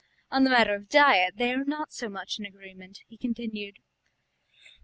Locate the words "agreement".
2.47-3.01